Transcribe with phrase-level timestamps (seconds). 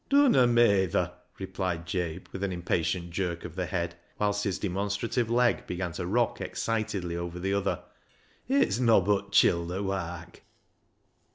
[0.09, 5.11] "Dunna meyther," replied Jabe, with an im patient jerk of the head, whilst his demonstra
[5.11, 7.83] tive leg began to rock excitedly over the other,"
[8.49, 10.41] it's nobbut childer wark."